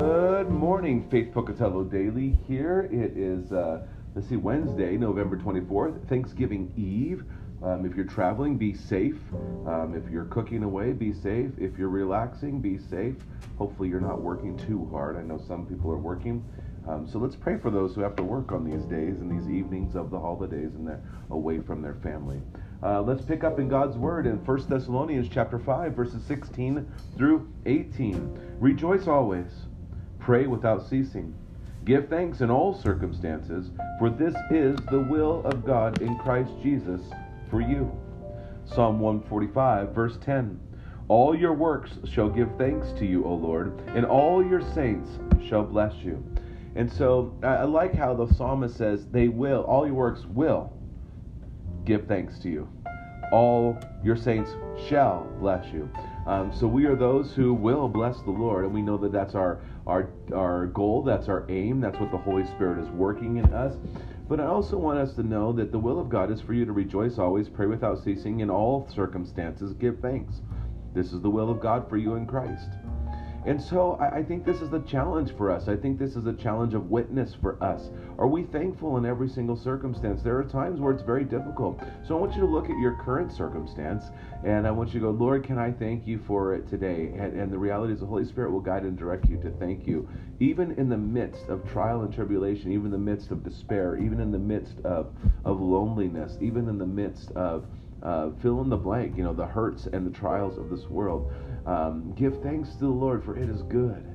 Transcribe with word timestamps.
Good 0.00 0.48
morning, 0.48 1.06
Faith 1.10 1.30
Pocatello 1.34 1.84
Daily. 1.84 2.38
Here 2.48 2.88
it 2.90 3.18
is, 3.18 3.52
uh, 3.52 3.82
let's 4.14 4.30
see, 4.30 4.36
Wednesday, 4.36 4.96
November 4.96 5.36
24th, 5.36 6.08
Thanksgiving 6.08 6.72
Eve. 6.74 7.22
Um, 7.62 7.84
if 7.84 7.94
you're 7.94 8.06
traveling, 8.06 8.56
be 8.56 8.72
safe. 8.72 9.18
Um, 9.66 9.92
if 9.94 10.10
you're 10.10 10.24
cooking 10.24 10.62
away, 10.62 10.94
be 10.94 11.12
safe. 11.12 11.50
If 11.58 11.76
you're 11.76 11.90
relaxing, 11.90 12.62
be 12.62 12.78
safe. 12.78 13.16
Hopefully, 13.58 13.90
you're 13.90 14.00
not 14.00 14.22
working 14.22 14.56
too 14.56 14.88
hard. 14.90 15.18
I 15.18 15.20
know 15.20 15.36
some 15.46 15.66
people 15.66 15.92
are 15.92 15.98
working. 15.98 16.42
Um, 16.88 17.06
so 17.06 17.18
let's 17.18 17.36
pray 17.36 17.58
for 17.58 17.70
those 17.70 17.94
who 17.94 18.00
have 18.00 18.16
to 18.16 18.22
work 18.22 18.52
on 18.52 18.64
these 18.64 18.84
days 18.84 19.20
and 19.20 19.30
these 19.30 19.50
evenings 19.50 19.94
of 19.96 20.10
the 20.10 20.18
holidays 20.18 20.74
and 20.76 20.88
they're 20.88 21.02
away 21.30 21.60
from 21.60 21.82
their 21.82 21.96
family. 21.96 22.40
Uh, 22.82 23.02
let's 23.02 23.22
pick 23.22 23.44
up 23.44 23.58
in 23.58 23.68
God's 23.68 23.98
Word 23.98 24.26
in 24.26 24.42
1 24.44 24.66
Thessalonians 24.66 25.28
chapter 25.30 25.58
5, 25.58 25.92
verses 25.92 26.24
16 26.24 26.90
through 27.18 27.46
18. 27.66 28.56
Rejoice 28.58 29.06
always, 29.06 29.46
pray 30.20 30.46
without 30.46 30.88
ceasing. 30.88 31.34
Give 31.84 32.08
thanks 32.08 32.40
in 32.40 32.50
all 32.50 32.74
circumstances, 32.74 33.70
for 33.98 34.10
this 34.10 34.34
is 34.50 34.78
the 34.90 35.00
will 35.00 35.42
of 35.46 35.64
God 35.64 36.02
in 36.02 36.18
Christ 36.18 36.52
Jesus 36.62 37.00
for 37.50 37.60
you. 37.60 37.90
Psalm 38.66 39.00
145, 39.00 39.94
verse 39.94 40.18
10. 40.20 40.60
All 41.08 41.34
your 41.34 41.54
works 41.54 41.98
shall 42.04 42.28
give 42.28 42.48
thanks 42.56 42.92
to 42.92 43.06
you, 43.06 43.24
O 43.24 43.34
Lord, 43.34 43.80
and 43.88 44.04
all 44.06 44.44
your 44.46 44.60
saints 44.74 45.10
shall 45.48 45.64
bless 45.64 45.94
you. 46.04 46.22
And 46.76 46.92
so 46.92 47.34
I 47.42 47.64
like 47.64 47.94
how 47.94 48.14
the 48.14 48.32
psalmist 48.34 48.76
says, 48.76 49.06
They 49.06 49.26
will, 49.26 49.62
all 49.62 49.86
your 49.86 49.96
works 49.96 50.24
will 50.26 50.72
give 51.84 52.06
thanks 52.06 52.38
to 52.40 52.48
you. 52.48 52.68
All 53.30 53.78
your 54.02 54.16
saints 54.16 54.50
shall 54.88 55.26
bless 55.38 55.72
you. 55.72 55.88
Um, 56.26 56.52
so 56.52 56.66
we 56.66 56.84
are 56.86 56.96
those 56.96 57.32
who 57.32 57.54
will 57.54 57.88
bless 57.88 58.20
the 58.22 58.30
Lord, 58.30 58.64
and 58.64 58.74
we 58.74 58.82
know 58.82 58.96
that 58.98 59.12
that's 59.12 59.34
our 59.34 59.60
our 59.86 60.10
our 60.34 60.66
goal, 60.66 61.02
that's 61.02 61.28
our 61.28 61.46
aim, 61.48 61.80
that's 61.80 61.98
what 61.98 62.10
the 62.10 62.18
Holy 62.18 62.44
Spirit 62.46 62.78
is 62.82 62.88
working 62.90 63.36
in 63.36 63.46
us. 63.52 63.76
But 64.28 64.38
I 64.40 64.46
also 64.46 64.76
want 64.76 64.98
us 64.98 65.14
to 65.14 65.22
know 65.22 65.52
that 65.54 65.72
the 65.72 65.78
will 65.78 65.98
of 65.98 66.08
God 66.08 66.30
is 66.30 66.40
for 66.40 66.54
you 66.54 66.64
to 66.64 66.72
rejoice 66.72 67.18
always, 67.18 67.48
pray 67.48 67.66
without 67.66 68.04
ceasing, 68.04 68.40
in 68.40 68.50
all 68.50 68.88
circumstances, 68.94 69.72
give 69.74 69.98
thanks. 70.00 70.40
This 70.94 71.12
is 71.12 71.20
the 71.20 71.30
will 71.30 71.50
of 71.50 71.60
God 71.60 71.88
for 71.88 71.96
you 71.96 72.14
in 72.14 72.26
Christ. 72.26 72.68
And 73.46 73.60
so 73.60 73.92
I, 74.00 74.18
I, 74.18 74.22
think 74.22 74.44
this 74.44 74.60
is 74.60 74.68
the 74.68 74.80
challenge 74.80 75.34
for 75.36 75.50
us. 75.50 75.66
I 75.66 75.74
think 75.74 75.98
this 75.98 76.14
is 76.14 76.26
a 76.26 76.32
challenge 76.34 76.74
of 76.74 76.90
witness 76.90 77.34
for 77.40 77.62
us. 77.62 77.88
Are 78.18 78.26
we 78.26 78.44
thankful 78.44 78.98
in 78.98 79.06
every 79.06 79.30
single 79.30 79.56
circumstance? 79.56 80.22
There 80.22 80.36
are 80.36 80.44
times 80.44 80.78
where 80.78 80.92
it's 80.92 81.02
very 81.02 81.24
difficult. 81.24 81.80
So 82.06 82.16
I 82.16 82.20
want 82.20 82.34
you 82.34 82.42
to 82.42 82.46
look 82.46 82.66
at 82.66 82.78
your 82.78 83.00
current 83.02 83.32
circumstance 83.32 84.04
and 84.44 84.66
I 84.66 84.70
want 84.70 84.92
you 84.92 85.00
to 85.00 85.06
go, 85.06 85.10
Lord, 85.12 85.44
can 85.44 85.58
I 85.58 85.72
thank 85.72 86.06
you 86.06 86.20
for 86.26 86.54
it 86.54 86.68
today? 86.68 87.12
And, 87.18 87.38
and 87.38 87.50
the 87.50 87.58
reality 87.58 87.94
is 87.94 88.00
the 88.00 88.06
Holy 88.06 88.26
Spirit 88.26 88.52
will 88.52 88.60
guide 88.60 88.82
and 88.82 88.96
direct 88.96 89.26
you 89.26 89.40
to 89.42 89.50
thank 89.52 89.86
you. 89.86 90.06
Even 90.38 90.72
in 90.72 90.90
the 90.90 90.98
midst 90.98 91.48
of 91.48 91.66
trial 91.70 92.02
and 92.02 92.12
tribulation, 92.12 92.72
even 92.72 92.86
in 92.86 92.92
the 92.92 92.98
midst 92.98 93.30
of 93.30 93.42
despair, 93.42 93.96
even 93.96 94.20
in 94.20 94.32
the 94.32 94.38
midst 94.38 94.78
of, 94.84 95.14
of 95.46 95.60
loneliness, 95.60 96.36
even 96.42 96.68
in 96.68 96.76
the 96.76 96.86
midst 96.86 97.30
of 97.32 97.64
uh, 98.02 98.30
fill 98.42 98.60
in 98.62 98.68
the 98.68 98.76
blank, 98.76 99.16
you 99.16 99.22
know, 99.22 99.32
the 99.32 99.46
hurts 99.46 99.86
and 99.86 100.06
the 100.06 100.18
trials 100.18 100.58
of 100.58 100.70
this 100.70 100.88
world. 100.88 101.32
Um, 101.66 102.14
give 102.16 102.42
thanks 102.42 102.70
to 102.74 102.80
the 102.80 102.88
Lord, 102.88 103.24
for 103.24 103.36
it 103.36 103.48
is 103.48 103.62
good. 103.62 104.06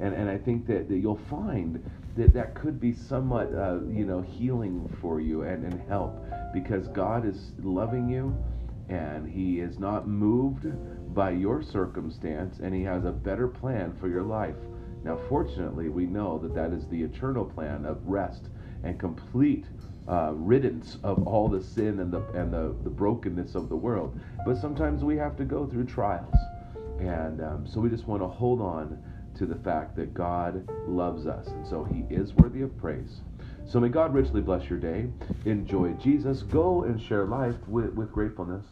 And, 0.00 0.14
and 0.14 0.30
I 0.30 0.38
think 0.38 0.66
that, 0.66 0.88
that 0.88 0.96
you'll 0.96 1.20
find 1.28 1.82
that 2.16 2.34
that 2.34 2.54
could 2.54 2.80
be 2.80 2.92
somewhat, 2.92 3.52
uh, 3.54 3.80
you 3.88 4.04
know, 4.04 4.20
healing 4.20 4.88
for 5.00 5.20
you 5.20 5.42
and, 5.42 5.64
and 5.64 5.80
help 5.88 6.14
because 6.52 6.88
God 6.88 7.26
is 7.26 7.52
loving 7.62 8.08
you 8.08 8.36
and 8.88 9.28
He 9.28 9.60
is 9.60 9.78
not 9.78 10.06
moved 10.06 10.66
by 11.14 11.30
your 11.30 11.62
circumstance 11.62 12.58
and 12.58 12.74
He 12.74 12.82
has 12.82 13.04
a 13.04 13.12
better 13.12 13.48
plan 13.48 13.96
for 13.98 14.08
your 14.08 14.22
life. 14.22 14.56
Now, 15.04 15.18
fortunately, 15.28 15.88
we 15.88 16.06
know 16.06 16.38
that 16.38 16.54
that 16.54 16.72
is 16.72 16.86
the 16.86 17.02
eternal 17.02 17.44
plan 17.44 17.84
of 17.86 18.06
rest 18.06 18.48
and 18.84 18.98
complete 18.98 19.66
uh, 20.08 20.32
riddance 20.34 20.98
of 21.02 21.26
all 21.26 21.48
the 21.48 21.62
sin 21.62 22.00
and 22.00 22.12
the 22.12 22.22
and 22.34 22.52
the, 22.52 22.74
the 22.82 22.90
brokenness 22.90 23.54
of 23.54 23.68
the 23.68 23.76
world. 23.76 24.18
But 24.44 24.56
sometimes 24.58 25.04
we 25.04 25.16
have 25.16 25.36
to 25.36 25.44
go 25.44 25.66
through 25.66 25.84
trials, 25.84 26.34
and 26.98 27.40
um, 27.40 27.66
so 27.66 27.80
we 27.80 27.88
just 27.88 28.06
want 28.06 28.22
to 28.22 28.28
hold 28.28 28.60
on 28.60 28.98
to 29.36 29.46
the 29.46 29.56
fact 29.56 29.96
that 29.96 30.12
God 30.12 30.68
loves 30.86 31.26
us, 31.26 31.46
and 31.48 31.66
so 31.66 31.84
He 31.84 32.04
is 32.14 32.34
worthy 32.34 32.62
of 32.62 32.76
praise. 32.76 33.20
So 33.64 33.80
may 33.80 33.88
God 33.88 34.12
richly 34.12 34.40
bless 34.40 34.68
your 34.68 34.78
day. 34.78 35.08
Enjoy 35.44 35.92
Jesus. 35.92 36.42
Go 36.42 36.82
and 36.82 37.00
share 37.00 37.24
life 37.24 37.56
with, 37.68 37.94
with 37.94 38.12
gratefulness. 38.12 38.66